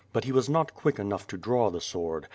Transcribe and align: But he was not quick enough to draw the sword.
But 0.13 0.23
he 0.23 0.31
was 0.31 0.49
not 0.49 0.73
quick 0.73 0.97
enough 0.97 1.27
to 1.27 1.37
draw 1.37 1.69
the 1.69 1.79
sword. 1.79 2.27